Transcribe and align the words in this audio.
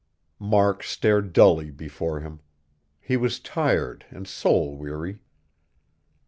Mark 0.39 0.81
stared 0.81 1.31
dully 1.31 1.69
before 1.69 2.21
him. 2.21 2.39
He 2.99 3.17
was 3.17 3.39
tired 3.39 4.03
and 4.09 4.27
soul 4.27 4.75
weary. 4.75 5.19